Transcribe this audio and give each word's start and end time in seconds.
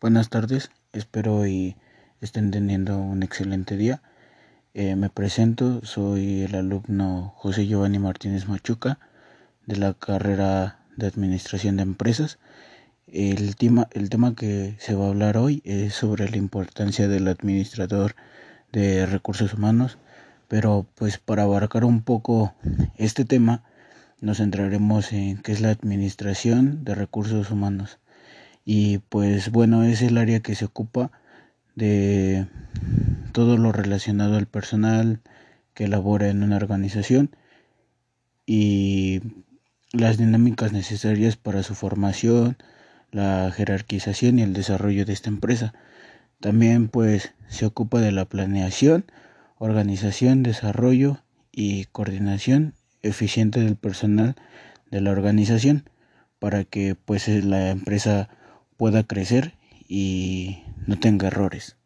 Buenas 0.00 0.30
tardes, 0.30 0.70
espero 0.94 1.46
y 1.46 1.76
estén 2.22 2.50
teniendo 2.50 2.96
un 2.96 3.22
excelente 3.22 3.76
día. 3.76 4.00
Eh, 4.72 4.96
me 4.96 5.10
presento, 5.10 5.84
soy 5.84 6.40
el 6.40 6.54
alumno 6.54 7.34
José 7.36 7.66
Giovanni 7.66 7.98
Martínez 7.98 8.48
Machuca 8.48 8.98
de 9.66 9.76
la 9.76 9.92
carrera 9.92 10.78
de 10.96 11.06
Administración 11.06 11.76
de 11.76 11.82
Empresas. 11.82 12.38
El 13.08 13.56
tema, 13.56 13.88
el 13.92 14.08
tema 14.08 14.34
que 14.34 14.74
se 14.78 14.94
va 14.94 15.04
a 15.04 15.08
hablar 15.08 15.36
hoy 15.36 15.60
es 15.66 15.92
sobre 15.92 16.30
la 16.30 16.38
importancia 16.38 17.06
del 17.06 17.28
administrador 17.28 18.14
de 18.72 19.04
recursos 19.04 19.52
humanos, 19.52 19.98
pero 20.48 20.86
pues 20.94 21.18
para 21.18 21.42
abarcar 21.42 21.84
un 21.84 22.00
poco 22.00 22.54
este 22.96 23.26
tema 23.26 23.64
nos 24.22 24.38
centraremos 24.38 25.12
en 25.12 25.42
qué 25.42 25.52
es 25.52 25.60
la 25.60 25.68
administración 25.68 26.84
de 26.84 26.94
recursos 26.94 27.50
humanos 27.50 27.98
y 28.64 28.98
pues 28.98 29.50
bueno 29.50 29.84
es 29.84 30.02
el 30.02 30.18
área 30.18 30.40
que 30.40 30.54
se 30.54 30.64
ocupa 30.64 31.10
de 31.74 32.46
todo 33.32 33.56
lo 33.56 33.72
relacionado 33.72 34.36
al 34.36 34.46
personal 34.46 35.20
que 35.74 35.88
labora 35.88 36.28
en 36.28 36.42
una 36.42 36.56
organización 36.56 37.34
y 38.46 39.20
las 39.92 40.18
dinámicas 40.18 40.72
necesarias 40.72 41.36
para 41.36 41.62
su 41.62 41.74
formación, 41.74 42.56
la 43.12 43.50
jerarquización 43.54 44.38
y 44.38 44.42
el 44.42 44.52
desarrollo 44.52 45.04
de 45.04 45.12
esta 45.12 45.30
empresa. 45.30 45.72
También 46.40 46.88
pues 46.88 47.32
se 47.48 47.66
ocupa 47.66 48.00
de 48.00 48.12
la 48.12 48.24
planeación, 48.24 49.04
organización, 49.58 50.42
desarrollo 50.42 51.22
y 51.52 51.84
coordinación 51.86 52.74
eficiente 53.02 53.60
del 53.60 53.76
personal 53.76 54.36
de 54.90 55.00
la 55.00 55.10
organización 55.10 55.88
para 56.38 56.64
que 56.64 56.94
pues 56.94 57.28
la 57.28 57.70
empresa 57.70 58.28
pueda 58.80 59.02
crecer 59.02 59.52
y 59.88 60.62
no 60.86 60.98
tenga 60.98 61.26
errores. 61.26 61.76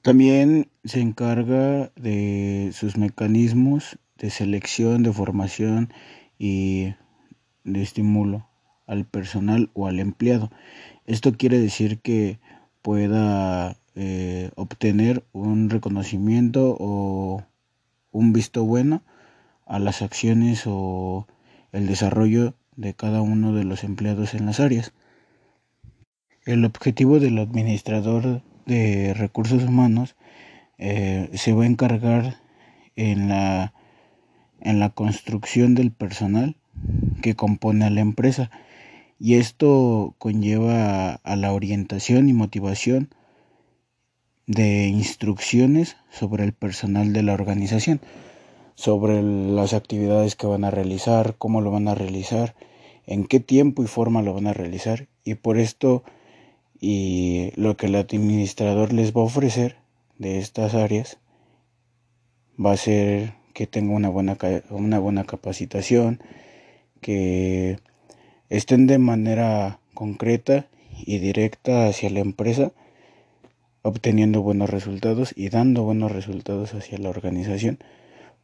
También 0.00 0.68
se 0.84 1.00
encarga 1.00 1.90
de 1.96 2.70
sus 2.72 2.96
mecanismos 2.96 3.98
de 4.16 4.30
selección, 4.30 5.02
de 5.02 5.12
formación 5.12 5.92
y 6.38 6.94
de 7.64 7.82
estímulo 7.82 8.46
al 8.86 9.06
personal 9.06 9.70
o 9.74 9.88
al 9.88 9.98
empleado. 9.98 10.52
Esto 11.04 11.32
quiere 11.32 11.58
decir 11.58 11.98
que 11.98 12.38
pueda 12.80 13.76
eh, 13.96 14.52
obtener 14.54 15.24
un 15.32 15.68
reconocimiento 15.68 16.76
o 16.78 17.42
un 18.12 18.32
visto 18.32 18.62
bueno 18.64 19.02
a 19.66 19.80
las 19.80 20.00
acciones 20.00 20.62
o 20.66 21.26
el 21.72 21.88
desarrollo 21.88 22.54
de 22.76 22.94
cada 22.94 23.20
uno 23.20 23.52
de 23.52 23.64
los 23.64 23.82
empleados 23.82 24.34
en 24.34 24.46
las 24.46 24.60
áreas. 24.60 24.92
El 26.44 26.66
objetivo 26.66 27.20
del 27.20 27.38
administrador 27.38 28.42
de 28.66 29.14
recursos 29.14 29.62
humanos 29.64 30.14
eh, 30.76 31.30
se 31.32 31.54
va 31.54 31.62
a 31.62 31.66
encargar 31.66 32.36
en 32.96 33.28
la, 33.28 33.72
en 34.60 34.78
la 34.78 34.90
construcción 34.90 35.74
del 35.74 35.90
personal 35.90 36.56
que 37.22 37.34
compone 37.34 37.86
a 37.86 37.90
la 37.90 38.02
empresa. 38.02 38.50
Y 39.18 39.36
esto 39.36 40.14
conlleva 40.18 41.14
a 41.14 41.36
la 41.36 41.52
orientación 41.52 42.28
y 42.28 42.34
motivación 42.34 43.08
de 44.46 44.88
instrucciones 44.88 45.96
sobre 46.10 46.44
el 46.44 46.52
personal 46.52 47.14
de 47.14 47.22
la 47.22 47.32
organización, 47.32 48.02
sobre 48.74 49.22
las 49.22 49.72
actividades 49.72 50.36
que 50.36 50.46
van 50.46 50.64
a 50.64 50.70
realizar, 50.70 51.36
cómo 51.38 51.62
lo 51.62 51.70
van 51.70 51.88
a 51.88 51.94
realizar, 51.94 52.54
en 53.06 53.24
qué 53.24 53.40
tiempo 53.40 53.82
y 53.82 53.86
forma 53.86 54.20
lo 54.20 54.34
van 54.34 54.46
a 54.46 54.52
realizar. 54.52 55.08
Y 55.24 55.36
por 55.36 55.56
esto 55.56 56.04
y 56.86 57.50
lo 57.56 57.78
que 57.78 57.86
el 57.86 57.94
administrador 57.94 58.92
les 58.92 59.16
va 59.16 59.22
a 59.22 59.24
ofrecer 59.24 59.76
de 60.18 60.38
estas 60.38 60.74
áreas 60.74 61.18
va 62.62 62.72
a 62.72 62.76
ser 62.76 63.32
que 63.54 63.66
tenga 63.66 63.94
una 63.94 64.10
buena, 64.10 64.36
una 64.68 64.98
buena 64.98 65.24
capacitación, 65.24 66.22
que 67.00 67.78
estén 68.50 68.86
de 68.86 68.98
manera 68.98 69.80
concreta 69.94 70.66
y 71.06 71.20
directa 71.20 71.86
hacia 71.86 72.10
la 72.10 72.20
empresa, 72.20 72.72
obteniendo 73.80 74.42
buenos 74.42 74.68
resultados 74.68 75.32
y 75.34 75.48
dando 75.48 75.84
buenos 75.84 76.12
resultados 76.12 76.74
hacia 76.74 76.98
la 76.98 77.08
organización 77.08 77.78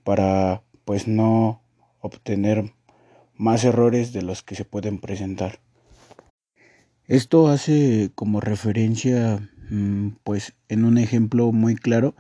para 0.03 0.63
pues 0.87 1.07
no 1.07 1.61
obtener 2.01 2.73
más 3.35 3.65
errores 3.65 4.15
de 4.15 4.23
los 4.23 4.43
que 4.43 4.55
se 4.55 4.65
pueden 4.65 4.99
presentar. 4.99 5.61
Esto 7.11 7.49
hace 7.49 8.13
como 8.15 8.41
referencia, 8.41 9.41
mm, 9.69 10.11
pues 10.23 10.55
en 10.69 10.85
un 10.85 10.97
ejemplo 10.97 11.51
muy 11.51 11.75
claro, 11.75 12.15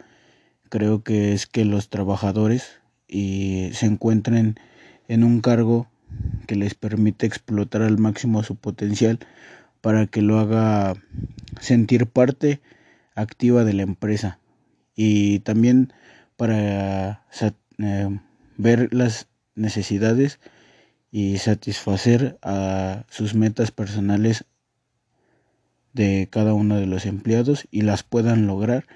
creo 0.68 1.04
que 1.04 1.32
es 1.32 1.46
que 1.46 1.64
los 1.64 1.90
trabajadores 1.90 2.80
y 3.06 3.70
se 3.72 3.86
encuentren 3.86 4.56
en 5.06 5.22
un 5.22 5.42
cargo 5.42 5.86
que 6.48 6.56
les 6.56 6.74
permite 6.74 7.24
explotar 7.24 7.82
al 7.82 7.98
máximo 7.98 8.42
su 8.42 8.56
potencial 8.56 9.20
para 9.80 10.08
que 10.08 10.22
lo 10.22 10.40
haga 10.40 10.94
sentir 11.60 12.08
parte 12.08 12.60
activa 13.14 13.62
de 13.62 13.74
la 13.74 13.82
empresa. 13.82 14.40
Y 14.96 15.38
también 15.40 15.92
para 16.36 17.26
eh, 17.78 18.18
ver 18.56 18.92
las 18.92 19.28
necesidades 19.54 20.40
y 21.12 21.38
satisfacer 21.38 22.40
a 22.42 23.04
sus 23.08 23.36
metas 23.36 23.70
personales 23.70 24.46
de 25.92 26.28
cada 26.30 26.54
uno 26.54 26.76
de 26.76 26.86
los 26.86 27.06
empleados 27.06 27.66
y 27.70 27.82
las 27.82 28.02
puedan 28.02 28.46
lograr 28.46 28.86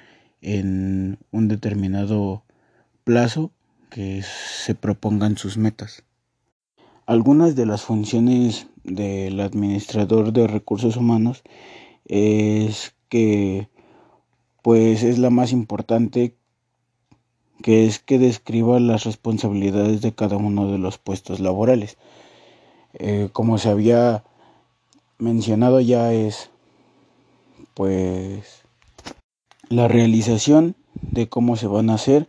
en 0.40 1.18
un 1.30 1.48
determinado 1.48 2.44
plazo 3.04 3.50
que 3.90 4.22
se 4.22 4.74
propongan 4.74 5.38
sus 5.38 5.56
metas. 5.56 6.04
Algunas 7.06 7.54
de 7.54 7.66
las 7.66 7.82
funciones 7.82 8.66
del 8.82 9.40
administrador 9.40 10.32
de 10.32 10.46
recursos 10.46 10.96
humanos 10.96 11.42
es 12.06 12.94
que 13.08 13.68
pues 14.62 15.02
es 15.02 15.18
la 15.18 15.30
más 15.30 15.52
importante 15.52 16.34
que 17.62 17.86
es 17.86 17.98
que 17.98 18.18
describa 18.18 18.80
las 18.80 19.04
responsabilidades 19.04 20.00
de 20.00 20.14
cada 20.14 20.36
uno 20.36 20.70
de 20.70 20.78
los 20.78 20.98
puestos 20.98 21.40
laborales. 21.40 21.96
Eh, 22.94 23.28
como 23.32 23.58
se 23.58 23.70
había 23.70 24.24
mencionado 25.18 25.80
ya 25.80 26.12
es 26.12 26.50
pues 27.74 28.62
la 29.68 29.88
realización 29.88 30.76
de 30.94 31.28
cómo 31.28 31.56
se 31.56 31.66
van 31.66 31.90
a 31.90 31.94
hacer 31.94 32.28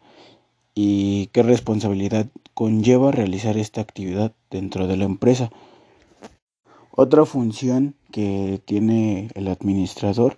y 0.74 1.28
qué 1.28 1.44
responsabilidad 1.44 2.28
conlleva 2.54 3.12
realizar 3.12 3.58
esta 3.58 3.82
actividad 3.82 4.34
dentro 4.50 4.88
de 4.88 4.98
la 4.98 5.06
empresa. 5.06 5.52
Otra 6.92 7.26
función 7.26 7.96
que 8.12 8.62
tiene 8.66 9.30
el 9.36 9.48
administrador 9.48 10.38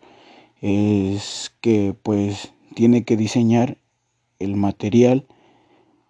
es 0.61 1.53
que 1.61 1.95
pues 2.01 2.51
tiene 2.75 3.03
que 3.03 3.15
diseñar 3.15 3.77
el 4.39 4.55
material 4.55 5.25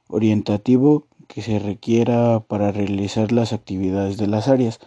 orientativo 0.07 1.06
que 1.28 1.41
se 1.41 1.59
requiera 1.59 2.40
para 2.40 2.72
realizar 2.72 3.31
las 3.31 3.52
actividades 3.52 4.18
de 4.18 4.28
las 4.28 4.47
áreas. 4.47 4.80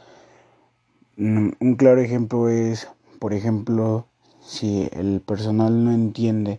Mm, 1.17 1.51
un 1.61 1.75
claro 1.77 2.01
ejemplo 2.01 2.49
es 2.49 2.89
por 3.21 3.35
ejemplo, 3.35 4.07
si 4.41 4.89
el 4.93 5.21
personal 5.21 5.85
no 5.85 5.93
entiende 5.93 6.59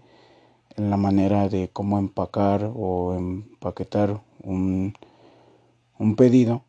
en 0.78 0.92
la 0.92 0.96
manera 0.96 1.50
de 1.50 1.70
cómo 1.74 1.98
empacar 1.98 2.72
o 2.76 3.16
empaquetar 3.16 4.22
un, 4.44 4.94
un 5.98 6.16
pedido, 6.16 6.64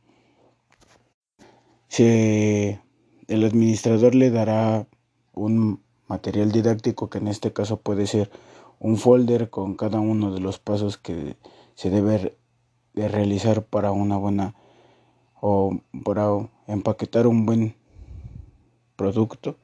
el 1.99 3.45
administrador 3.45 4.15
le 4.15 4.31
dará 4.31 4.87
un 5.35 5.83
material 6.09 6.53
didáctico 6.53 7.11
que 7.11 7.19
en 7.19 7.29
este 7.29 7.53
caso 7.53 7.77
puede 7.77 8.07
ser 8.07 8.31
un 8.79 8.97
folder 8.97 9.51
con 9.51 9.75
cada 9.75 10.01
uno 10.01 10.33
de 10.33 10.41
los 10.41 10.59
pasos 10.59 10.97
que 10.97 11.37
se 11.75 11.91
debe 11.91 12.39
de 12.95 13.09
realizar 13.09 13.63
para 13.67 13.93
una 13.93 14.17
buena 14.17 14.55
o 15.39 15.81
para 16.03 16.49
empaquetar 16.67 17.27
un 17.27 17.45
buen 17.45 17.75
producto 18.97 19.59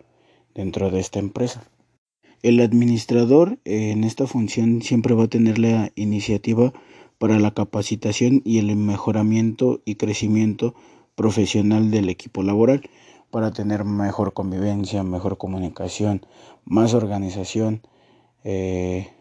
dentro 0.59 0.91
de 0.91 0.99
esta 0.99 1.21
empresa. 1.21 1.63
El 2.43 2.59
administrador 2.61 3.61
eh, 3.65 3.93
en 3.93 4.03
esta 4.03 4.27
función 4.27 4.83
siempre 4.83 5.15
va 5.15 5.25
a 5.25 5.29
tener 5.29 5.57
la 5.57 5.93
iniciativa 5.95 6.73
para 7.19 7.39
la 7.39 7.53
capacitación 7.53 8.43
y 8.45 8.59
el 8.59 8.75
mejoramiento 8.75 9.81
y 9.85 9.95
crecimiento 9.95 10.75
profesional 11.15 11.93
del 11.93 12.09
equipo 12.09 12.43
laboral 12.43 12.91
para 13.31 13.53
tener 13.53 13.85
mejor 13.85 14.33
convivencia, 14.33 15.05
mejor 15.05 15.39
comunicación, 15.39 16.27
más 16.65 16.93
organización, 16.93 17.83
eh, 18.43 19.13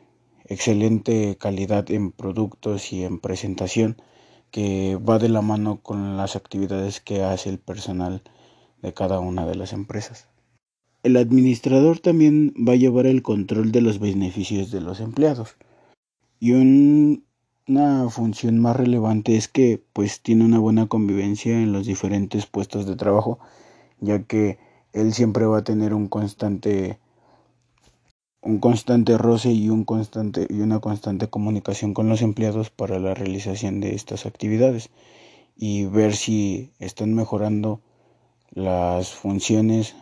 excelente 0.46 1.38
calidad 1.38 1.92
en 1.92 2.12
productos 2.12 2.92
y 2.94 3.04
en 3.04 3.20
presentación 3.20 3.98
que 4.50 4.96
va 4.96 5.20
de 5.20 5.30
la 5.30 5.44
mano 5.44 5.82
con 5.84 6.18
las 6.18 6.36
actividades 6.36 7.00
que 7.00 7.22
hace 7.22 7.50
el 7.50 7.60
personal 7.60 8.24
de 8.82 8.94
cada 8.96 9.20
una 9.20 9.46
de 9.46 9.56
las 9.56 9.74
empresas. 9.74 10.28
El 11.04 11.16
administrador 11.18 12.00
también 12.00 12.54
va 12.58 12.74
a 12.74 12.78
llevar 12.78 13.06
el 13.06 13.22
control 13.22 13.72
de 13.72 13.82
los 13.82 14.00
beneficios 14.00 14.72
de 14.72 14.82
los 14.82 15.00
empleados. 15.00 15.56
Y 16.40 16.52
una 16.52 18.10
función 18.10 18.60
más 18.60 18.76
relevante 18.76 19.38
es 19.38 19.48
que 19.48 19.82
pues 19.94 20.22
tiene 20.22 20.46
una 20.46 20.60
buena 20.60 20.88
convivencia 20.88 21.54
en 21.62 21.72
los 21.72 21.86
diferentes 21.86 22.46
puestos 22.46 22.86
de 22.86 22.96
trabajo, 22.96 23.40
ya 24.00 24.24
que 24.24 24.58
él 24.94 25.14
siempre 25.14 25.46
va 25.46 25.60
a 25.60 25.64
tener 25.64 25.94
un 25.94 26.08
constante 26.08 27.00
un 28.42 28.60
constante 28.60 29.18
roce 29.18 29.52
y 29.52 29.70
un 29.70 29.84
constante 29.84 30.48
y 30.50 30.62
una 30.62 30.80
constante 30.80 31.28
comunicación 31.28 31.94
con 31.94 32.08
los 32.08 32.22
empleados 32.22 32.70
para 32.70 32.98
la 32.98 33.14
realización 33.14 33.82
de 33.82 33.94
estas 33.94 34.26
actividades 34.26 34.90
y 35.58 35.86
ver 35.86 36.16
si 36.16 36.72
están 36.80 37.14
mejorando 37.14 37.82
las 38.52 39.14
funciones 39.14 39.96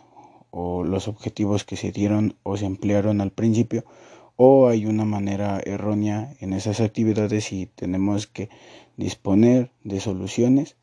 o 0.57 0.85
los 0.85 1.09
objetivos 1.09 1.65
que 1.65 1.75
se 1.75 1.91
dieron 1.91 2.37
o 2.43 2.55
se 2.55 2.65
emplearon 2.65 3.19
al 3.19 3.31
principio 3.31 3.83
o 4.37 4.69
hay 4.69 4.85
una 4.85 5.03
manera 5.03 5.61
errónea 5.65 6.33
en 6.39 6.53
esas 6.53 6.79
actividades 6.79 7.51
y 7.51 7.65
tenemos 7.65 8.25
que 8.25 8.47
disponer 8.95 9.71
de 9.83 9.99
soluciones 9.99 10.77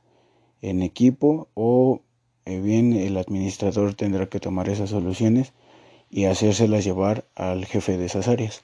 en 0.60 0.82
equipo 0.82 1.48
o 1.54 2.02
eh, 2.44 2.60
bien 2.60 2.92
el 2.92 3.16
administrador 3.16 3.94
tendrá 3.94 4.26
que 4.26 4.40
tomar 4.40 4.68
esas 4.68 4.90
soluciones 4.90 5.54
y 6.10 6.26
hacérselas 6.26 6.84
llevar 6.84 7.24
al 7.34 7.64
jefe 7.64 7.96
de 7.96 8.04
esas 8.04 8.28
áreas. 8.28 8.62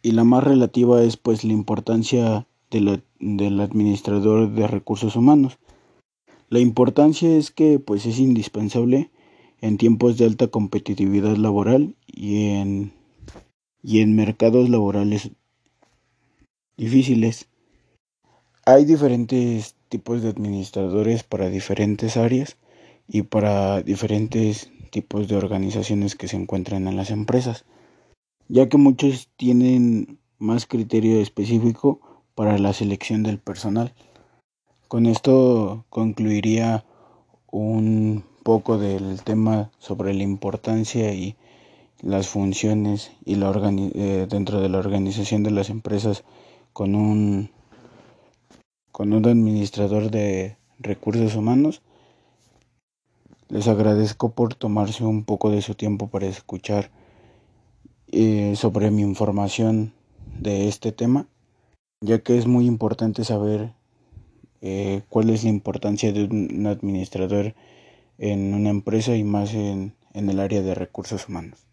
Y 0.00 0.12
la 0.12 0.24
más 0.24 0.42
relativa 0.42 1.02
es 1.02 1.18
pues 1.18 1.44
la 1.44 1.52
importancia 1.52 2.46
del 2.70 3.60
administrador 3.60 4.50
de 4.50 4.66
recursos 4.66 5.14
humanos. 5.14 5.58
La 6.48 6.58
importancia 6.58 7.36
es 7.36 7.50
que 7.50 7.78
pues 7.78 8.06
es 8.06 8.18
indispensable 8.18 9.10
en 9.62 9.78
tiempos 9.78 10.18
de 10.18 10.26
alta 10.26 10.48
competitividad 10.48 11.36
laboral 11.36 11.94
y 12.06 12.50
en, 12.50 12.92
y 13.82 14.00
en 14.00 14.14
mercados 14.14 14.68
laborales 14.68 15.30
difíciles. 16.76 17.48
Hay 18.66 18.84
diferentes 18.84 19.76
tipos 19.88 20.20
de 20.20 20.30
administradores 20.30 21.22
para 21.22 21.48
diferentes 21.48 22.16
áreas 22.16 22.56
y 23.08 23.22
para 23.22 23.82
diferentes 23.82 24.70
tipos 24.90 25.28
de 25.28 25.36
organizaciones 25.36 26.16
que 26.16 26.28
se 26.28 26.36
encuentran 26.36 26.88
en 26.88 26.96
las 26.96 27.10
empresas, 27.10 27.64
ya 28.48 28.68
que 28.68 28.78
muchos 28.78 29.28
tienen 29.36 30.18
más 30.38 30.66
criterio 30.66 31.20
específico 31.20 32.00
para 32.34 32.58
la 32.58 32.72
selección 32.72 33.22
del 33.22 33.38
personal. 33.38 33.94
Con 34.88 35.06
esto 35.06 35.86
concluiría 35.88 36.84
un 37.50 38.24
poco 38.42 38.78
del 38.78 39.22
tema 39.22 39.70
sobre 39.78 40.14
la 40.14 40.22
importancia 40.22 41.12
y 41.14 41.36
las 42.00 42.28
funciones 42.28 43.12
y 43.24 43.36
la 43.36 43.52
eh, 43.94 44.26
dentro 44.28 44.60
de 44.60 44.68
la 44.68 44.78
organización 44.78 45.42
de 45.42 45.52
las 45.52 45.70
empresas 45.70 46.24
con 46.72 46.94
un 46.94 47.50
con 48.90 49.12
un 49.12 49.26
administrador 49.26 50.10
de 50.10 50.56
recursos 50.78 51.36
humanos 51.36 51.82
les 53.48 53.68
agradezco 53.68 54.30
por 54.30 54.54
tomarse 54.54 55.04
un 55.04 55.24
poco 55.24 55.50
de 55.50 55.60
su 55.60 55.74
tiempo 55.74 56.08
para 56.08 56.26
escuchar 56.26 56.90
eh, 58.10 58.54
sobre 58.56 58.90
mi 58.90 59.02
información 59.02 59.92
de 60.40 60.68
este 60.68 60.90
tema, 60.90 61.26
ya 62.00 62.20
que 62.20 62.38
es 62.38 62.46
muy 62.46 62.66
importante 62.66 63.24
saber 63.24 63.74
eh, 64.62 65.02
cuál 65.10 65.28
es 65.28 65.44
la 65.44 65.50
importancia 65.50 66.12
de 66.12 66.24
un 66.24 66.66
administrador 66.66 67.54
en 68.22 68.54
una 68.54 68.70
empresa 68.70 69.16
y 69.16 69.24
más 69.24 69.52
en 69.52 69.94
el 70.14 70.38
área 70.38 70.62
de 70.62 70.74
recursos 70.74 71.28
humanos. 71.28 71.71